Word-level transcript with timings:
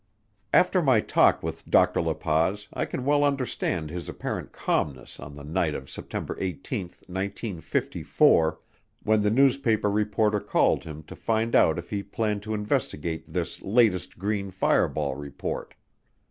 After 0.51 0.81
my 0.81 0.99
talk 0.99 1.43
with 1.43 1.69
Dr. 1.69 2.01
La 2.01 2.15
Paz 2.15 2.67
I 2.73 2.85
can 2.85 3.05
well 3.05 3.23
understand 3.23 3.91
his 3.91 4.09
apparent 4.09 4.51
calmness 4.51 5.19
on 5.19 5.35
the 5.35 5.43
night 5.43 5.75
of 5.75 5.91
September 5.91 6.35
18, 6.39 6.85
1954, 7.05 8.59
when 9.03 9.21
the 9.21 9.29
newspaper 9.29 9.91
reporter 9.91 10.39
called 10.39 10.85
him 10.85 11.03
to 11.03 11.15
find 11.15 11.55
out 11.55 11.77
if 11.77 11.91
he 11.91 12.01
planned 12.01 12.41
to 12.41 12.55
investigate 12.55 13.31
this 13.31 13.61
latest 13.61 14.17
green 14.17 14.49
fireball 14.49 15.13
report. 15.13 15.75